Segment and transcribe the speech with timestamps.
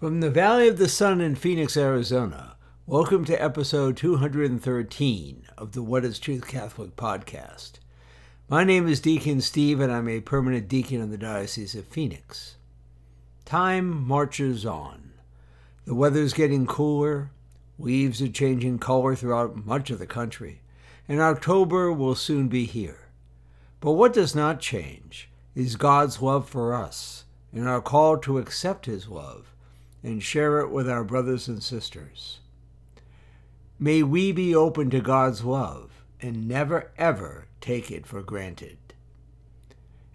[0.00, 5.82] From the Valley of the Sun in Phoenix, Arizona, welcome to episode 213 of the
[5.82, 7.72] What is Truth Catholic podcast.
[8.48, 12.56] My name is Deacon Steve, and I'm a permanent deacon in the Diocese of Phoenix.
[13.44, 15.12] Time marches on.
[15.84, 17.30] The weather's getting cooler,
[17.78, 20.62] leaves are changing color throughout much of the country,
[21.08, 23.10] and October will soon be here.
[23.80, 28.86] But what does not change is God's love for us and our call to accept
[28.86, 29.49] His love
[30.02, 32.40] and share it with our brothers and sisters.
[33.78, 38.78] May we be open to God's love and never ever take it for granted.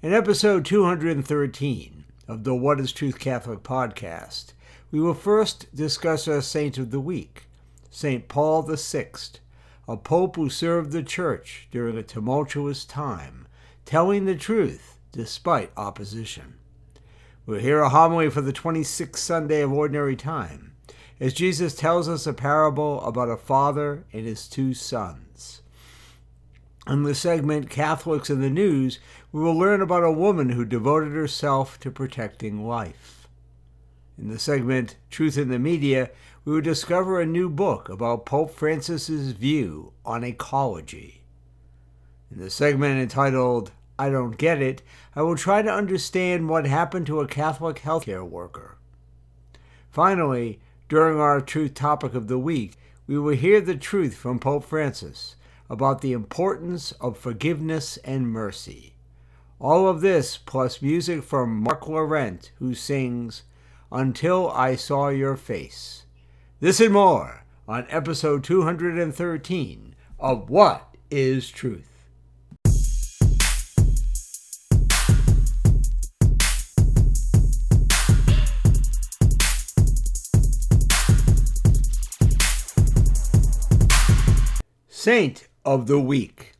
[0.02, 4.53] In episode 213 of the What is Truth Catholic podcast,
[4.91, 7.48] we will first discuss our saint of the week,
[7.90, 8.27] St.
[8.27, 9.07] Paul VI,
[9.88, 13.48] a pope who served the church during a tumultuous time,
[13.85, 16.55] telling the truth despite opposition.
[17.48, 20.76] We'll hear a homily for the 26th Sunday of Ordinary Time,
[21.20, 25.62] as Jesus tells us a parable about a father and his two sons.
[26.88, 28.99] In the segment Catholics in the News,
[29.32, 33.27] we will learn about a woman who devoted herself to protecting life.
[34.18, 36.10] In the segment Truth in the Media,
[36.46, 41.21] we will discover a new book about Pope Francis's view on ecology.
[42.32, 44.82] In the segment entitled I don't get it,
[45.15, 48.77] I will try to understand what happened to a Catholic healthcare worker.
[49.91, 52.76] Finally, during our truth topic of the week,
[53.07, 55.35] we will hear the truth from Pope Francis
[55.70, 58.93] about the importance of forgiveness and mercy.
[59.60, 63.43] All of this plus music from Mark Laurent, who sings
[63.91, 66.03] Until I Saw Your Face.
[66.59, 71.94] This and more on episode 213 of What is Truth?
[85.05, 86.53] Saint of the Week.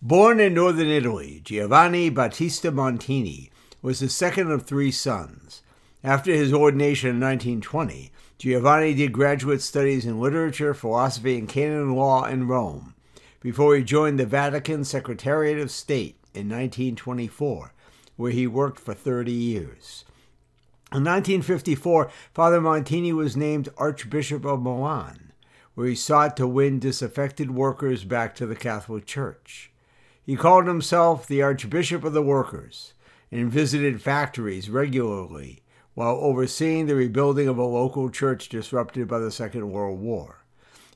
[0.00, 3.50] Born in northern Italy, Giovanni Battista Montini
[3.82, 5.62] was the second of three sons.
[6.04, 12.24] After his ordination in 1920, Giovanni did graduate studies in literature, philosophy, and canon law
[12.24, 12.94] in Rome
[13.40, 17.72] before he joined the Vatican Secretariat of State in 1924,
[18.14, 20.04] where he worked for 30 years.
[20.92, 25.27] In 1954, Father Montini was named Archbishop of Milan
[25.78, 29.70] where he sought to win disaffected workers back to the Catholic Church.
[30.26, 32.94] He called himself the Archbishop of the Workers
[33.30, 35.62] and visited factories regularly
[35.94, 40.42] while overseeing the rebuilding of a local church disrupted by the Second World War.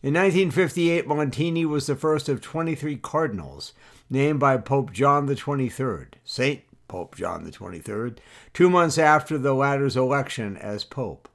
[0.02, 3.74] In 1958, Montini was the first of 23 cardinals
[4.10, 8.16] named by Pope John XXIII, Saint Pope John XXIII,
[8.52, 11.28] two months after the latter's election as Pope.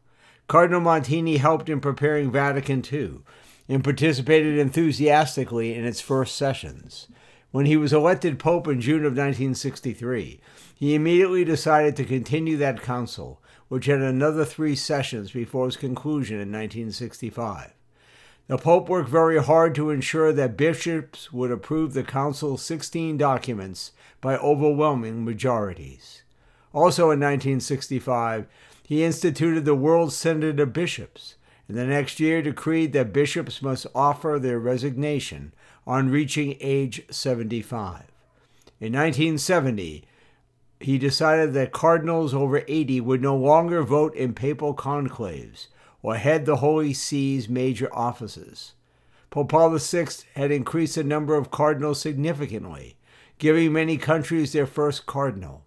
[0.47, 3.19] Cardinal Montini helped in preparing Vatican II
[3.67, 7.07] and participated enthusiastically in its first sessions.
[7.51, 10.39] When he was elected Pope in June of 1963,
[10.73, 16.35] he immediately decided to continue that council, which had another three sessions before its conclusion
[16.35, 17.73] in 1965.
[18.47, 23.91] The Pope worked very hard to ensure that bishops would approve the council's 16 documents
[24.21, 26.23] by overwhelming majorities.
[26.73, 28.47] Also in 1965,
[28.87, 31.35] he instituted the World Synod of Bishops,
[31.67, 35.53] and the next year decreed that bishops must offer their resignation
[35.85, 38.03] on reaching age 75.
[38.79, 40.05] In 1970,
[40.79, 45.67] he decided that cardinals over 80 would no longer vote in papal conclaves
[46.01, 48.71] or head the Holy See's major offices.
[49.31, 52.95] Pope Paul VI had increased the number of cardinals significantly,
[53.37, 55.65] giving many countries their first cardinal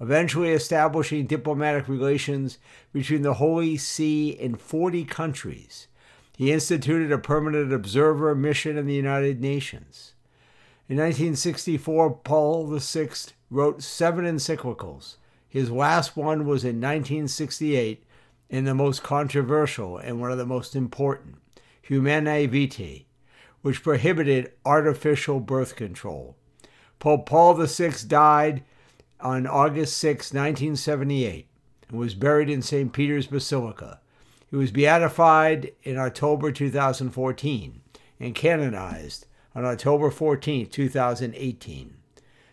[0.00, 2.58] eventually establishing diplomatic relations
[2.92, 5.86] between the Holy See and 40 countries.
[6.36, 10.12] He instituted a permanent observer mission in the United Nations.
[10.88, 13.08] In 1964, Paul VI
[13.50, 15.16] wrote seven encyclicals.
[15.48, 18.04] His last one was in 1968,
[18.50, 21.36] and the most controversial and one of the most important,
[21.82, 23.06] Humanae Vitae,
[23.62, 26.36] which prohibited artificial birth control.
[26.98, 28.62] Pope Paul VI died
[29.20, 31.46] on August 6, 1978,
[31.88, 32.92] and was buried in St.
[32.92, 34.00] Peter's Basilica.
[34.50, 37.80] He was beatified in October 2014
[38.20, 41.96] and canonized on October 14, 2018.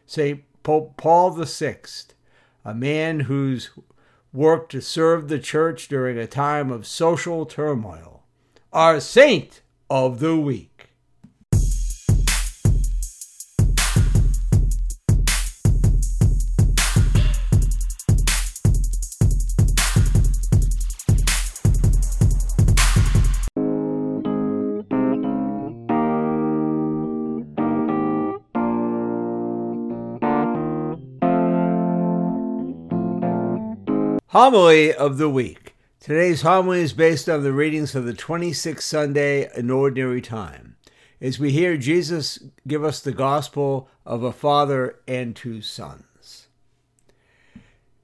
[0.05, 0.43] St.
[0.63, 1.77] Pope Paul VI,
[2.65, 3.71] a man whose
[4.31, 8.23] work to serve the church during a time of social turmoil,
[8.71, 10.72] our saint of the week.
[34.43, 35.73] Homily of the Week.
[36.01, 40.75] Today's homily is based on the readings for the 26th Sunday in Ordinary Time,
[41.21, 46.49] as we hear Jesus give us the gospel of a father and two sons.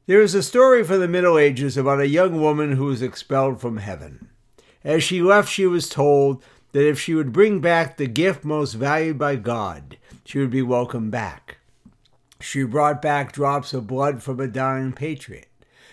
[0.05, 3.59] There is a story from the Middle Ages about a young woman who was expelled
[3.59, 4.29] from heaven.
[4.81, 8.75] As she left, she was told that if she would bring back the gift most
[8.75, 11.57] valued by God, she would be welcomed back.
[12.39, 15.48] She brought back drops of blood from a dying patriot.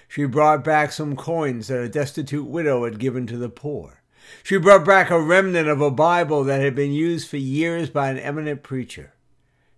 [0.09, 4.03] She brought back some coins that a destitute widow had given to the poor.
[4.43, 8.11] She brought back a remnant of a Bible that had been used for years by
[8.11, 9.15] an eminent preacher.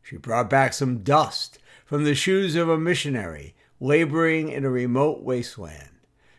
[0.03, 5.23] She brought back some dust from the shoes of a missionary laboring in a remote
[5.23, 5.91] wasteland.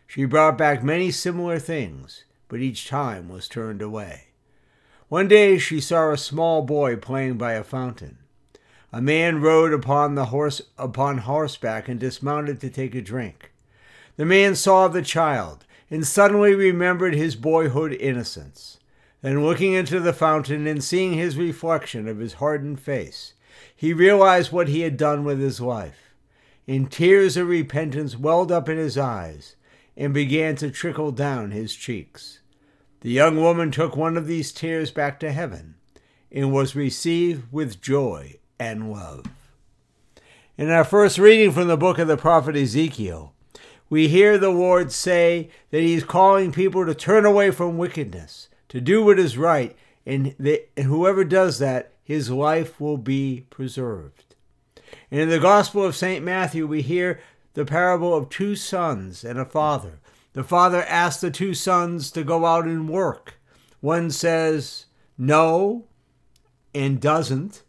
[0.06, 4.28] She brought back many similar things, but each time was turned away.
[5.08, 8.18] One day she saw a small boy playing by a fountain.
[8.92, 13.49] A man rode upon the horse upon horseback and dismounted to take a drink.
[14.16, 18.78] The man saw the child and suddenly remembered his boyhood innocence.
[19.22, 23.34] Then, looking into the fountain and seeing his reflection of his hardened face,
[23.74, 26.14] he realized what he had done with his life.
[26.66, 29.56] And tears of repentance welled up in his eyes
[29.96, 32.40] and began to trickle down his cheeks.
[33.00, 35.74] The young woman took one of these tears back to heaven
[36.30, 39.24] and was received with joy and love.
[40.56, 43.34] In our first reading from the book of the prophet Ezekiel,
[43.90, 48.80] we hear the Lord say that He's calling people to turn away from wickedness, to
[48.80, 49.76] do what is right,
[50.06, 54.34] and, that, and whoever does that, his life will be preserved.
[55.10, 56.24] And in the Gospel of St.
[56.24, 57.20] Matthew, we hear
[57.54, 60.00] the parable of two sons and a father.
[60.32, 63.34] The father asks the two sons to go out and work.
[63.80, 64.86] One says
[65.18, 65.86] no
[66.74, 67.62] and doesn't,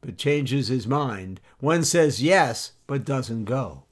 [0.00, 1.40] but changes his mind.
[1.60, 3.84] One says yes, but doesn't go.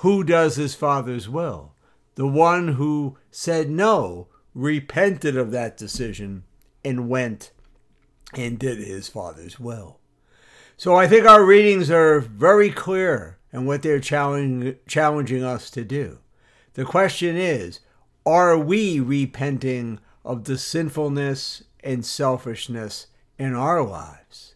[0.00, 1.74] Who does his father's will?
[2.14, 6.44] The one who said no repented of that decision
[6.82, 7.50] and went
[8.32, 9.98] and did his father's will.
[10.78, 15.84] So I think our readings are very clear in what they're challenging, challenging us to
[15.84, 16.20] do.
[16.74, 17.80] The question is
[18.24, 23.08] are we repenting of the sinfulness and selfishness
[23.38, 24.54] in our lives?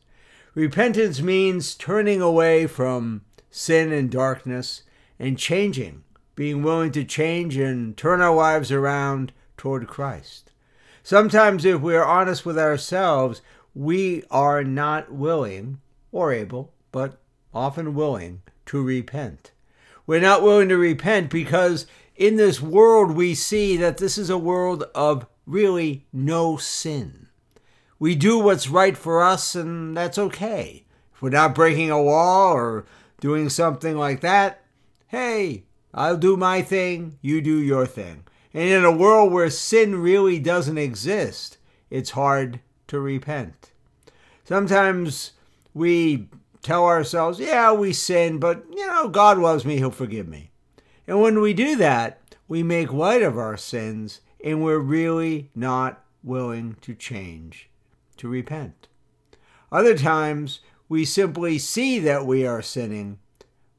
[0.54, 4.84] Repentance means turning away from sin and darkness
[5.18, 10.50] and changing, being willing to change and turn our lives around toward Christ.
[11.02, 13.42] Sometimes, if we are honest with ourselves,
[13.74, 15.80] we are not willing
[16.12, 17.20] or able, but
[17.52, 19.52] often willing to repent.
[20.06, 24.38] We're not willing to repent because in this world we see that this is a
[24.38, 27.28] world of really no sin.
[27.98, 30.84] We do what's right for us, and that's okay.
[31.14, 32.84] If we're not breaking a law or
[33.20, 34.63] doing something like that,
[35.14, 38.24] hey, I'll do my thing, you do your thing.
[38.52, 41.58] And in a world where sin really doesn't exist,
[41.90, 43.70] it's hard to repent.
[44.44, 45.32] Sometimes
[45.72, 46.28] we
[46.62, 50.50] tell ourselves, yeah, we sin, but you know, God loves me, He'll forgive me.
[51.06, 56.04] And when we do that, we make light of our sins and we're really not
[56.22, 57.70] willing to change,
[58.16, 58.88] to repent.
[59.70, 63.18] Other times, we simply see that we are sinning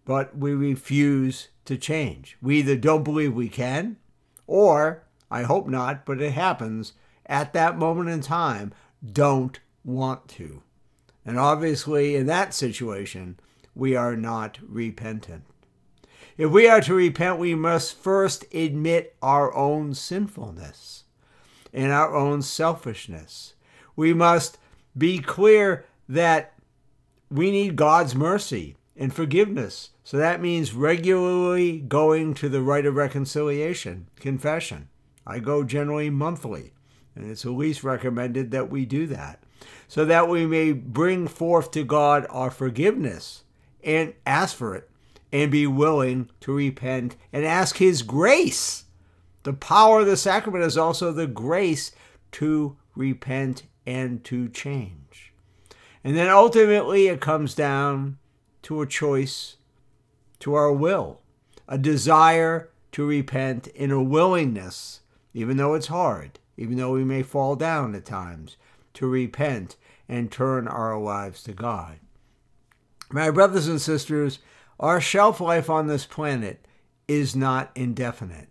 [0.05, 2.37] but we refuse to change.
[2.41, 3.97] We either don't believe we can,
[4.47, 6.93] or, I hope not, but it happens,
[7.25, 10.61] at that moment in time, don't want to.
[11.25, 13.39] And obviously, in that situation,
[13.73, 15.43] we are not repentant.
[16.37, 21.05] If we are to repent, we must first admit our own sinfulness
[21.73, 23.55] and our own selfishness.
[23.95, 24.57] We must
[24.97, 26.53] be clear that
[27.31, 32.95] we need God's mercy and forgiveness so that means regularly going to the rite of
[32.95, 34.87] reconciliation, confession.
[35.25, 36.73] I go generally monthly,
[37.15, 39.41] and it's at least recommended that we do that,
[39.87, 43.45] so that we may bring forth to God our forgiveness
[43.83, 44.87] and ask for it
[45.31, 48.83] and be willing to repent and ask His grace.
[49.41, 51.91] The power of the sacrament is also the grace
[52.33, 55.33] to repent and to change.
[56.03, 58.19] And then ultimately it comes down
[58.65, 59.57] to a choice
[60.39, 61.21] to our will,
[61.67, 65.01] a desire to repent, in a willingness,
[65.35, 68.57] even though it's hard, even though we may fall down at times,
[68.95, 69.75] to repent
[70.09, 71.99] and turn our lives to God.
[73.11, 74.39] My brothers and sisters,
[74.79, 76.65] our shelf life on this planet
[77.07, 78.49] is not indefinite.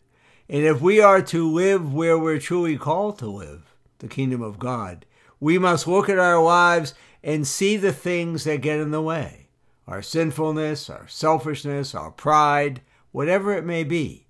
[0.48, 4.60] And if we are to live where we're truly called to live, the kingdom of
[4.60, 5.06] God,
[5.40, 6.94] we must look at our lives
[7.24, 9.43] and see the things that get in the way
[9.86, 12.80] our sinfulness, our selfishness, our pride,
[13.12, 14.26] whatever it may be.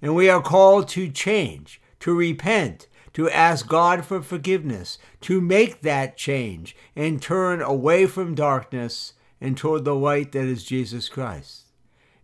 [0.00, 5.80] And we are called to change, to repent, to ask God for forgiveness, to make
[5.80, 11.64] that change and turn away from darkness and toward the light that is Jesus Christ.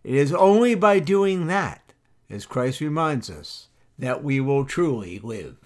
[0.03, 1.93] It is only by doing that,
[2.29, 5.57] as Christ reminds us, that we will truly live.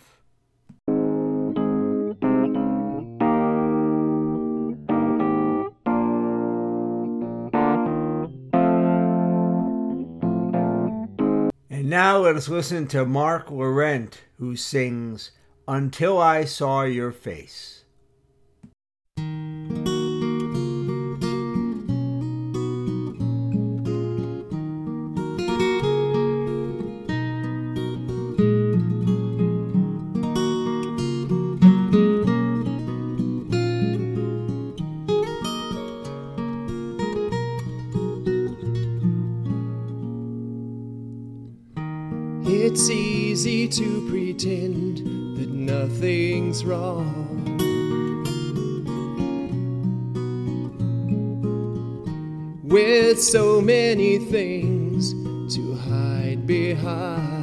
[11.89, 15.31] Now let us listen to Mark Laurent, who sings
[15.67, 17.78] Until I Saw Your Face.
[42.71, 44.99] It's easy to pretend
[45.39, 47.57] that nothing's wrong.
[52.61, 55.13] With so many things
[55.55, 57.39] to hide behind.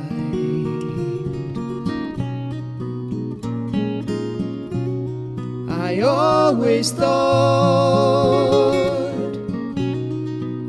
[5.68, 7.96] I always thought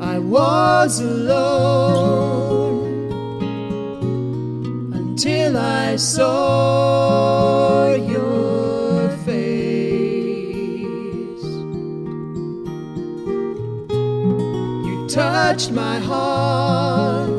[0.01, 2.06] I was alone
[5.97, 11.43] saw your face.
[14.87, 17.29] You touched my heart,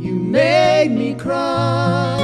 [0.00, 2.18] you made me cry,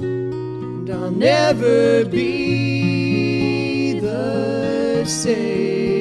[0.00, 5.91] and I'll never be the same.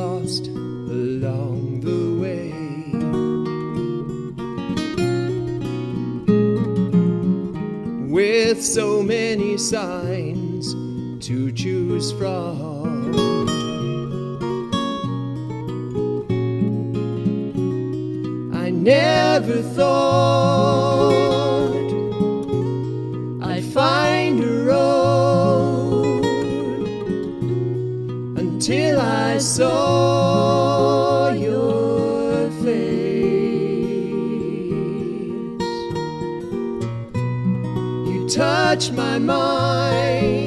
[0.00, 2.52] Lost along the way.
[8.08, 10.72] With so many signs
[11.26, 12.69] to choose from.
[38.70, 40.39] Touch my mind,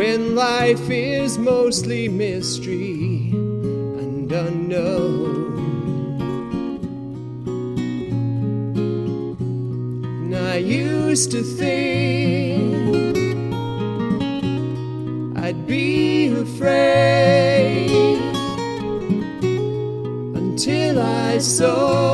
[0.00, 3.32] When life is mostly mystery
[4.00, 5.28] and unknown.
[10.22, 12.96] And I used to think
[15.36, 17.90] I'd be afraid
[20.34, 22.09] until I saw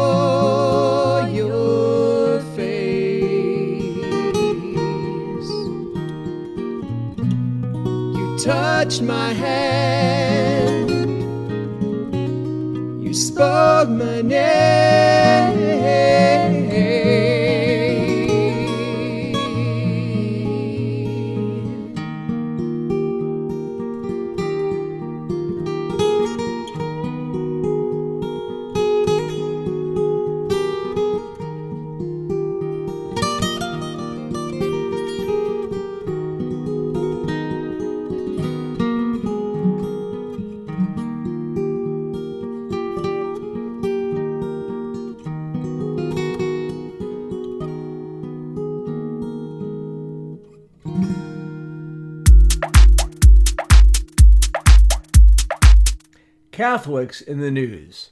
[56.76, 58.10] Catholics in the news.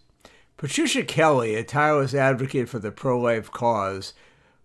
[0.57, 4.15] Patricia Kelly, a tireless advocate for the pro life cause,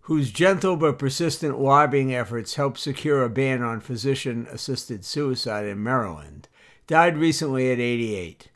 [0.03, 5.83] whose gentle but persistent lobbying efforts helped secure a ban on physician assisted suicide in
[5.83, 6.47] Maryland,
[6.87, 8.47] died recently at 88.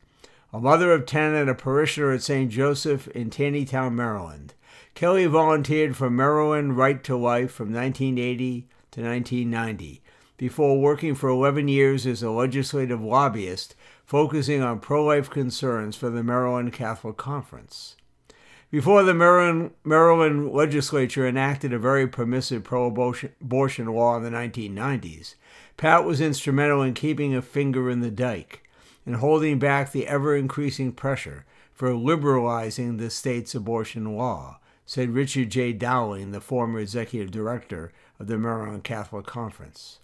[0.54, 2.50] A mother of 10 and a parishioner at St.
[2.50, 4.54] Joseph in Taneytown, Maryland,
[4.96, 10.02] Kelly volunteered for Maryland Right to Life from 1980 to 1990
[10.38, 16.10] before working for 11 years as a legislative lobbyist focusing on pro life concerns for
[16.10, 17.96] the Maryland Catholic Conference.
[18.72, 25.36] Before the Maryland, Maryland legislature enacted a very permissive pro abortion law in the 1990s,
[25.78, 28.64] Pat was instrumental in keeping a finger in the dike
[29.06, 35.50] and holding back the ever increasing pressure for liberalizing the state's abortion law, said Richard
[35.50, 35.74] J.
[35.74, 40.00] Dowling, the former executive director of the Maryland Catholic Conference.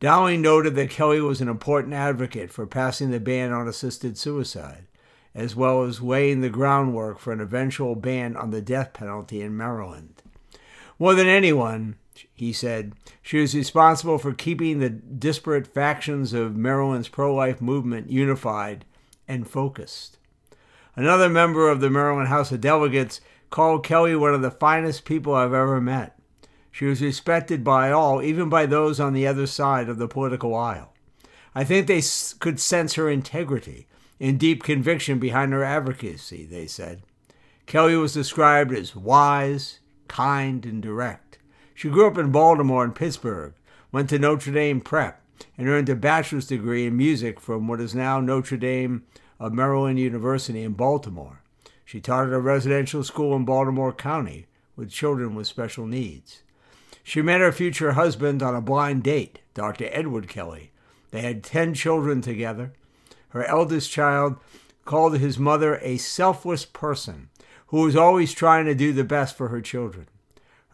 [0.00, 4.86] Dowling noted that Kelly was an important advocate for passing the ban on assisted suicide,
[5.34, 9.56] as well as laying the groundwork for an eventual ban on the death penalty in
[9.56, 10.22] Maryland.
[11.00, 11.96] More than anyone,
[12.32, 18.10] he said, she was responsible for keeping the disparate factions of Maryland's pro life movement
[18.10, 18.84] unified
[19.26, 20.18] and focused.
[20.96, 25.34] Another member of the Maryland House of Delegates called Kelly one of the finest people
[25.34, 26.17] I've ever met.
[26.78, 30.54] She was respected by all, even by those on the other side of the political
[30.54, 30.94] aisle.
[31.52, 32.00] I think they
[32.38, 33.88] could sense her integrity
[34.20, 37.02] and deep conviction behind her advocacy, they said.
[37.66, 41.38] Kelly was described as wise, kind, and direct.
[41.74, 43.54] She grew up in Baltimore and Pittsburgh,
[43.90, 45.20] went to Notre Dame Prep,
[45.56, 49.02] and earned a bachelor's degree in music from what is now Notre Dame
[49.40, 51.42] of Maryland University in Baltimore.
[51.84, 56.44] She taught at a residential school in Baltimore County with children with special needs.
[57.08, 59.88] She met her future husband on a blind date, Dr.
[59.92, 60.72] Edward Kelly.
[61.10, 62.74] They had 10 children together.
[63.30, 64.36] Her eldest child
[64.84, 67.30] called his mother a selfless person
[67.68, 70.06] who was always trying to do the best for her children.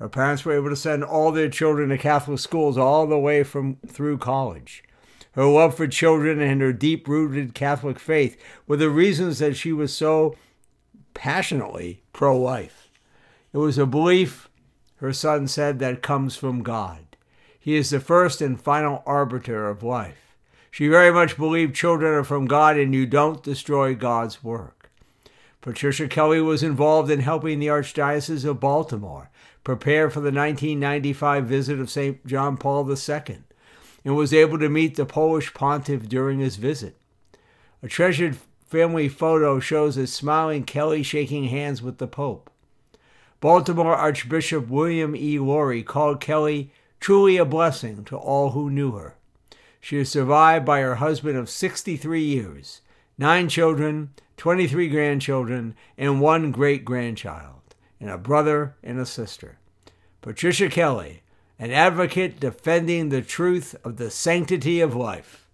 [0.00, 3.44] Her parents were able to send all their children to Catholic schools all the way
[3.44, 4.82] from through college.
[5.36, 9.72] Her love for children and her deep rooted Catholic faith were the reasons that she
[9.72, 10.34] was so
[11.14, 12.90] passionately pro life.
[13.52, 14.48] It was a belief
[15.04, 17.04] her son said that comes from God.
[17.60, 20.34] He is the first and final arbiter of life.
[20.70, 24.90] She very much believed children are from God and you don't destroy God's work.
[25.60, 29.30] Patricia Kelly was involved in helping the Archdiocese of Baltimore
[29.62, 32.26] prepare for the 1995 visit of St.
[32.26, 33.40] John Paul II
[34.06, 36.96] and was able to meet the Polish pontiff during his visit.
[37.82, 42.48] A treasured family photo shows a smiling Kelly shaking hands with the Pope.
[43.44, 45.38] Baltimore Archbishop William E.
[45.38, 49.16] Lori called Kelly truly a blessing to all who knew her.
[49.82, 52.80] She is survived by her husband of 63 years,
[53.18, 59.58] nine children, 23 grandchildren, and one great grandchild, and a brother and a sister.
[60.22, 61.20] Patricia Kelly,
[61.58, 65.46] an advocate defending the truth of the sanctity of life.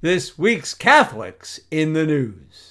[0.00, 2.61] This week's Catholics in the News.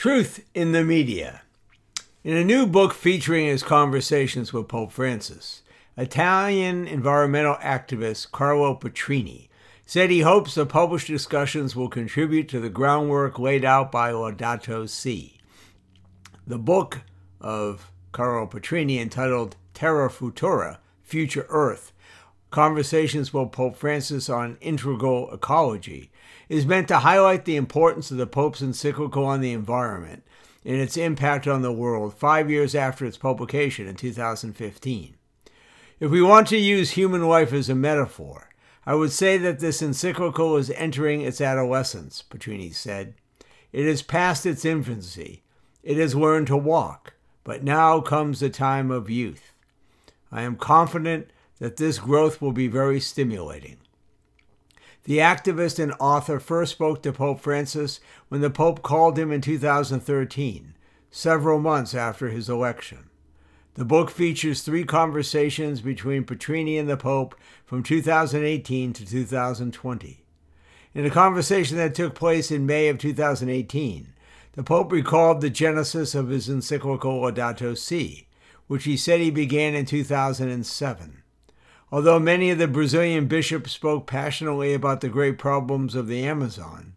[0.00, 1.42] Truth in the Media.
[2.24, 5.60] In a new book featuring his conversations with Pope Francis,
[5.94, 9.48] Italian environmental activist Carlo Petrini
[9.84, 14.88] said he hopes the published discussions will contribute to the groundwork laid out by Laudato
[14.88, 15.38] Si.
[16.46, 17.02] The book
[17.38, 21.92] of Carlo Petrini, entitled Terra Futura, Future Earth,
[22.50, 26.09] Conversations with Pope Francis on Integral Ecology,
[26.50, 30.24] is meant to highlight the importance of the Pope's encyclical on the environment
[30.64, 35.14] and its impact on the world five years after its publication in 2015.
[36.00, 38.50] If we want to use human life as a metaphor,
[38.84, 43.14] I would say that this encyclical is entering its adolescence, Petrini said.
[43.72, 45.44] It has passed its infancy.
[45.84, 49.52] It has learned to walk, but now comes the time of youth.
[50.32, 53.76] I am confident that this growth will be very stimulating.
[55.04, 59.40] The activist and author first spoke to Pope Francis when the Pope called him in
[59.40, 60.74] 2013,
[61.10, 63.10] several months after his election.
[63.74, 67.34] The book features three conversations between Petrini and the Pope
[67.64, 70.24] from 2018 to 2020.
[70.92, 74.12] In a conversation that took place in May of 2018,
[74.52, 78.26] the Pope recalled the genesis of his encyclical Laudato Si,
[78.66, 81.19] which he said he began in 2007.
[81.92, 86.94] Although many of the Brazilian bishops spoke passionately about the great problems of the Amazon,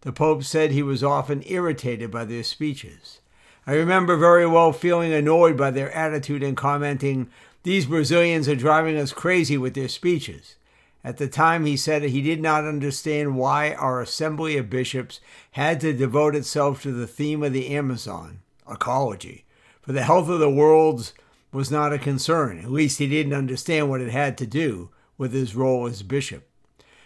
[0.00, 3.20] the Pope said he was often irritated by their speeches.
[3.66, 7.28] I remember very well feeling annoyed by their attitude and commenting,
[7.64, 10.56] These Brazilians are driving us crazy with their speeches.
[11.04, 15.20] At the time, he said he did not understand why our assembly of bishops
[15.52, 19.44] had to devote itself to the theme of the Amazon, ecology,
[19.82, 21.12] for the health of the world
[21.52, 22.58] was not a concern.
[22.58, 26.48] At least he didn't understand what it had to do with his role as bishop.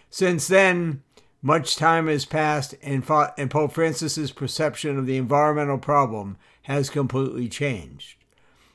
[0.09, 1.01] Since then,
[1.41, 3.03] much time has passed, and,
[3.37, 8.15] and Pope Francis's perception of the environmental problem has completely changed.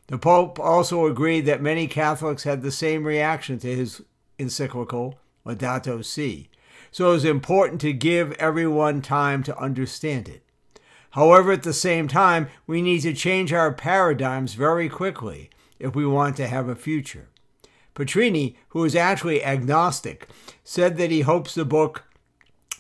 [0.09, 4.03] The Pope also agreed that many Catholics had the same reaction to his
[4.39, 6.49] encyclical Laudato Si,
[6.91, 10.43] so it was important to give everyone time to understand it.
[11.11, 15.51] However, at the same time, we need to change our paradigms very quickly
[15.81, 17.29] if we want to have a future.
[17.95, 20.29] Petrini, who is actually agnostic,
[20.63, 22.05] said that he hopes the book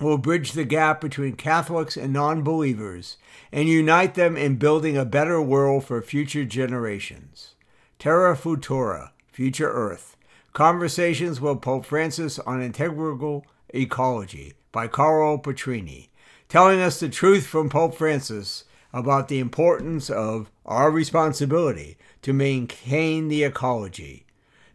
[0.00, 3.16] will bridge the gap between Catholics and non believers
[3.52, 7.54] and unite them in building a better world for future generations.
[7.98, 10.16] Terra Futura, Future Earth,
[10.52, 16.08] Conversations with Pope Francis on Integral Ecology by Carlo Petrini,
[16.48, 23.28] telling us the truth from Pope Francis about the importance of our responsibility to maintain
[23.28, 24.24] the ecology.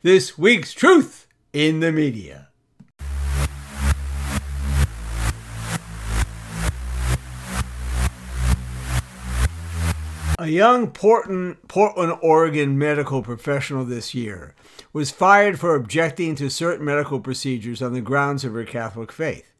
[0.01, 2.49] This week's Truth in the Media.
[10.37, 14.53] A young Portland, Portland, Oregon medical professional this year
[14.91, 19.53] was fired for objecting to certain medical procedures on the grounds of her Catholic faith.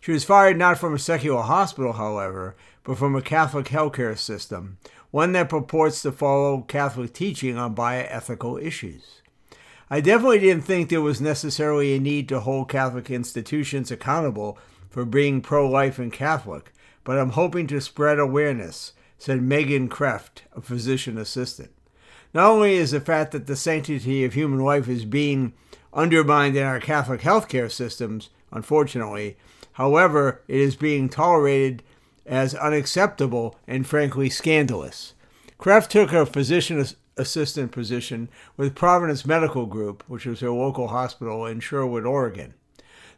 [0.00, 2.54] She was fired not from a secular hospital, however,
[2.86, 4.78] but from a Catholic healthcare system,
[5.10, 9.22] one that purports to follow Catholic teaching on bioethical issues.
[9.90, 14.56] I definitely didn't think there was necessarily a need to hold Catholic institutions accountable
[14.88, 16.72] for being pro life and Catholic,
[17.02, 21.72] but I'm hoping to spread awareness, said Megan Kreft, a physician assistant.
[22.32, 25.54] Not only is the fact that the sanctity of human life is being
[25.92, 29.36] undermined in our Catholic healthcare systems, unfortunately,
[29.72, 31.82] however, it is being tolerated
[32.26, 35.14] as unacceptable and frankly scandalous.
[35.58, 36.84] Kreft took a physician
[37.16, 42.54] assistant position with Providence Medical Group, which was a local hospital in Sherwood, Oregon.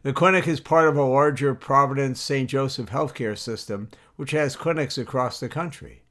[0.02, 2.48] The clinic is part of a larger Providence St.
[2.48, 6.02] Joseph healthcare system, which has clinics across the country.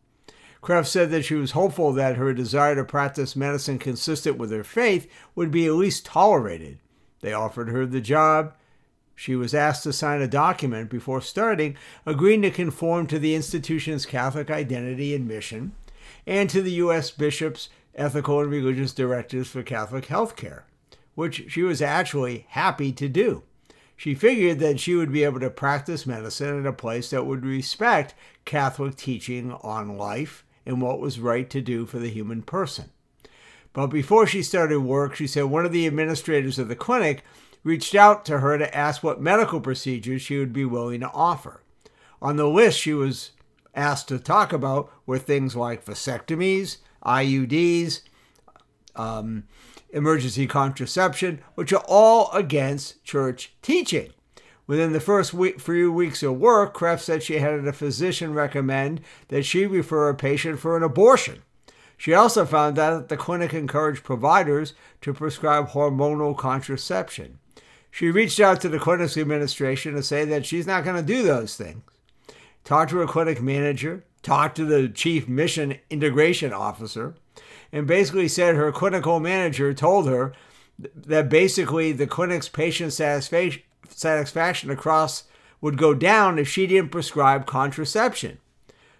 [0.62, 4.64] Kreft said that she was hopeful that her desire to practice medicine consistent with her
[4.64, 6.80] faith would be at least tolerated.
[7.22, 8.54] They offered her the job.
[9.20, 11.76] She was asked to sign a document before starting,
[12.06, 15.74] agreeing to conform to the institution's Catholic identity and mission
[16.28, 17.10] and to the U.S.
[17.10, 20.66] bishops, ethical, and religious directives for Catholic health care,
[21.16, 23.42] which she was actually happy to do.
[23.96, 27.44] She figured that she would be able to practice medicine at a place that would
[27.44, 28.14] respect
[28.46, 32.92] Catholic teaching on life and what was right to do for the human person.
[33.74, 37.24] But before she started work, she said one of the administrators of the clinic
[37.68, 41.62] reached out to her to ask what medical procedures she would be willing to offer.
[42.22, 43.32] On the list she was
[43.76, 48.02] asked to talk about were things like vasectomies, IUDs,
[48.96, 49.44] um,
[49.90, 54.14] emergency contraception, which are all against church teaching.
[54.66, 59.02] Within the first week, few weeks of work, Kreft said she had a physician recommend
[59.28, 61.44] that she refer a patient for an abortion.
[61.98, 67.40] She also found out that the clinic encouraged providers to prescribe hormonal contraception.
[67.98, 71.24] She reached out to the clinic's administration to say that she's not going to do
[71.24, 71.82] those things.
[72.64, 77.16] Talked to her clinic manager, talked to the chief mission integration officer,
[77.72, 80.32] and basically said her clinical manager told her
[80.78, 85.24] that basically the clinic's patient satisfaction satisfaction across
[85.60, 88.38] would go down if she didn't prescribe contraception.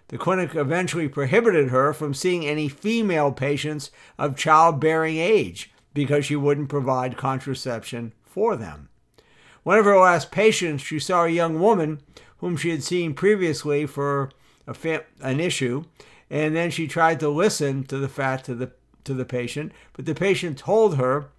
[0.08, 6.34] The clinic eventually prohibited her from seeing any female patients of childbearing age because she
[6.34, 8.87] wouldn't provide contraception for them.
[9.62, 12.00] One of her last patients, she saw a young woman
[12.38, 14.30] whom she had seen previously for
[15.20, 15.84] an issue,
[16.30, 18.72] and then she tried to listen to the fact to the
[19.04, 21.30] to the patient, but the patient told her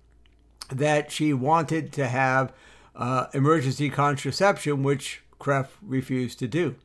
[0.71, 2.51] that she wanted to have
[2.95, 6.75] uh, emergency contraception, which Kreft refused to do.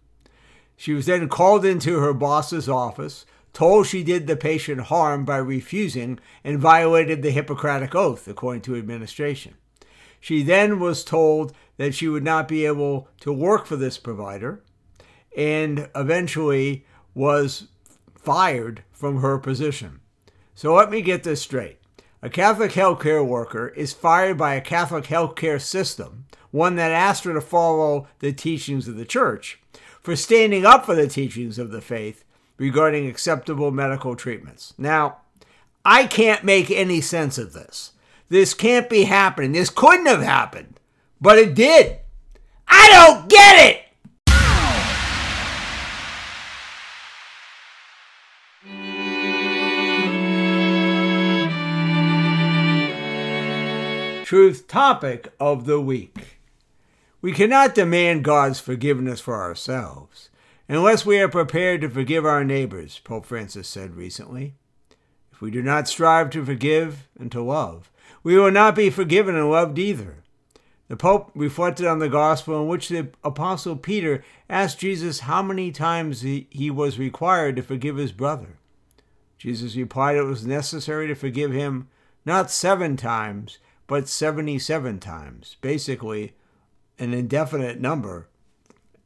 [0.77, 5.37] She was then called into her boss's office, told she did the patient harm by
[5.37, 9.55] refusing and violated the Hippocratic Oath, according to administration.
[10.25, 14.63] She then was told that she would not be able to work for this provider
[15.37, 17.67] and eventually was
[18.15, 20.01] fired from her position.
[20.55, 21.77] So let me get this straight.
[22.23, 27.35] A Catholic healthcare worker is fired by a Catholic healthcare system, one that asked her
[27.35, 29.61] to follow the teachings of the church,
[30.01, 32.25] for standing up for the teachings of the faith
[32.57, 34.73] regarding acceptable medical treatments.
[34.79, 35.19] Now,
[35.85, 37.91] I can't make any sense of this.
[38.29, 39.53] This can't be happening.
[39.53, 40.81] This couldn't have happened,
[41.21, 41.99] but it did.
[42.67, 43.81] I don't get it.
[54.25, 56.39] Truth topic of the week.
[57.21, 60.31] We cannot demand God's forgiveness for ourselves
[60.69, 64.55] unless we are prepared to forgive our neighbors, Pope Francis said recently.
[65.31, 67.91] If we do not strive to forgive and to love,
[68.25, 70.25] we will not be forgiven and loved either.
[70.89, 75.71] The Pope reflected on the gospel in which the Apostle Peter asked Jesus how many
[75.71, 78.59] times he, was required to forgive his brother.
[79.39, 81.89] Jesus replied it was necessary to forgive him
[82.27, 85.57] not seven times, but 77 times.
[85.61, 86.33] Basically,
[86.99, 88.29] an indefinite number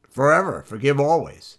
[0.09, 0.63] forever.
[0.65, 1.57] Forgive always.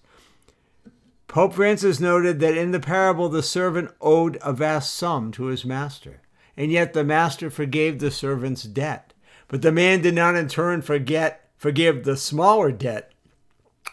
[1.28, 5.64] Pope Francis noted that in the parable, the servant owed a vast sum to his
[5.64, 6.22] master,
[6.60, 9.14] and yet the master forgave the servant's debt.
[9.48, 13.12] But the man did not in turn forget, forgive the smaller debt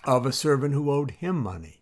[0.03, 1.79] of a servant who owed him money.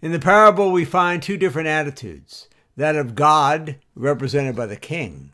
[0.00, 5.32] In the parable, we find two different attitudes that of God, represented by the king,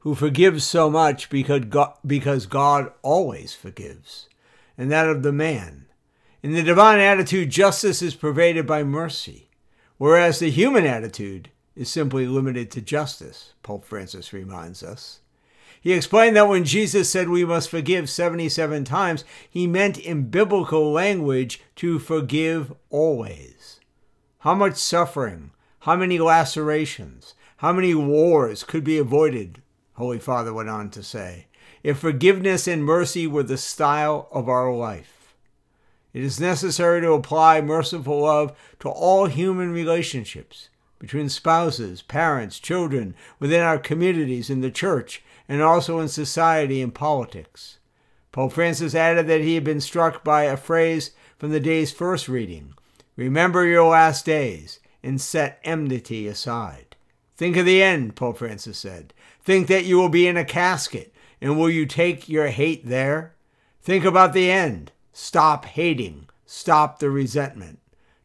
[0.00, 4.28] who forgives so much because God, because God always forgives,
[4.76, 5.86] and that of the man.
[6.42, 9.48] In the divine attitude, justice is pervaded by mercy,
[9.96, 15.20] whereas the human attitude is simply limited to justice, Pope Francis reminds us.
[15.80, 20.92] He explained that when Jesus said we must forgive 77 times, he meant in biblical
[20.92, 23.80] language to forgive always.
[24.40, 29.62] How much suffering, how many lacerations, how many wars could be avoided
[30.00, 31.46] Holy Father went on to say,
[31.82, 35.34] if forgiveness and mercy were the style of our life.
[36.14, 43.16] It is necessary to apply merciful love to all human relationships between spouses, parents, children,
[43.40, 47.78] within our communities, in the church, and also in society and politics.
[48.30, 52.28] Pope Francis added that he had been struck by a phrase from the day's first
[52.28, 52.74] reading
[53.16, 56.96] Remember your last days and set enmity aside.
[57.36, 59.12] Think of the end, Pope Francis said.
[59.42, 63.34] Think that you will be in a casket, and will you take your hate there?
[63.82, 64.92] Think about the end.
[65.12, 66.28] Stop hating.
[66.46, 67.78] Stop the resentment.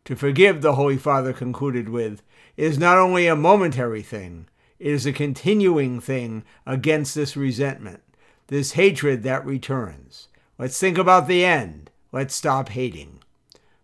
[0.06, 2.22] To forgive, the Holy Father concluded with,
[2.58, 4.48] is not only a momentary thing,
[4.80, 8.02] it is a continuing thing against this resentment,
[8.48, 10.28] this hatred that returns.
[10.58, 11.92] Let's think about the end.
[12.12, 13.20] Let's stop hating.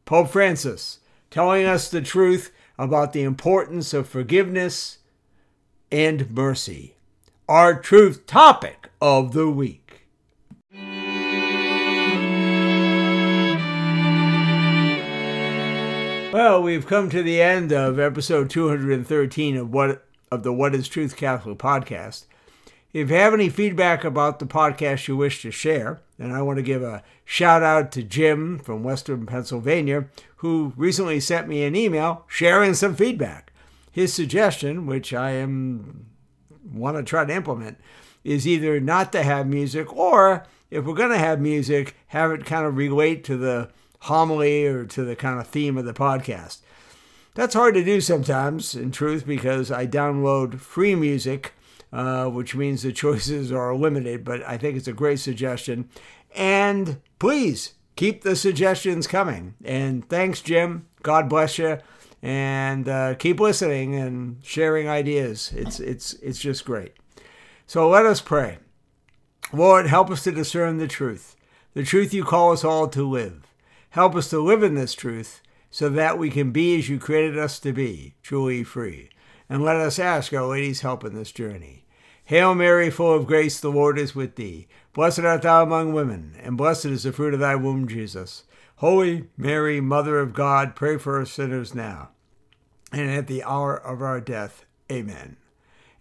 [0.06, 5.00] Pope Francis, telling us the truth about the importance of forgiveness
[5.92, 6.96] and mercy
[7.52, 9.81] our truth topic of the week.
[16.32, 20.88] Well, we've come to the end of episode 213 of what of the What is
[20.88, 22.24] Truth Catholic podcast.
[22.94, 26.56] If you have any feedback about the podcast you wish to share, then I want
[26.56, 30.06] to give a shout out to Jim from Western Pennsylvania,
[30.38, 33.52] who recently sent me an email sharing some feedback.
[33.92, 36.06] His suggestion, which I am
[36.72, 37.78] want to try to implement
[38.24, 42.46] is either not to have music or if we're going to have music, have it
[42.46, 43.70] kind of relate to the
[44.02, 46.60] homily or to the kind of theme of the podcast.
[47.34, 51.54] That's hard to do sometimes, in truth, because I download free music,
[51.94, 55.90] uh, which means the choices are limited, but I think it's a great suggestion.
[56.36, 59.56] And please keep the suggestions coming.
[59.64, 60.88] And thanks, Jim.
[61.04, 61.80] God bless you
[62.22, 65.52] and uh, keep listening and sharing ideas.
[65.56, 66.94] It's it's it's just great.
[67.66, 68.60] So let us pray.
[69.54, 71.36] Lord, help us to discern the truth,
[71.74, 73.51] the truth you call us all to live.
[73.92, 77.38] Help us to live in this truth so that we can be as you created
[77.38, 79.10] us to be, truly free.
[79.50, 81.86] And let us ask Our Lady's help in this journey.
[82.26, 84.68] Hail Mary, full of grace, the Lord is with thee.
[84.94, 88.44] Blessed art thou among women, and blessed is the fruit of thy womb, Jesus.
[88.78, 92.10] Holy Mary, Mother of God, pray for us sinners now
[92.92, 94.66] and at the hour of our death.
[94.92, 95.38] Amen.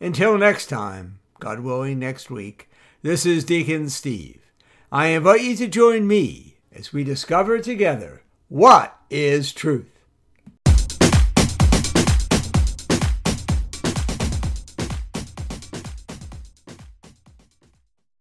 [0.00, 2.68] Until next time, God willing, next week,
[3.02, 4.40] this is Deacon Steve.
[4.90, 9.99] I invite you to join me as we discover together what is truth.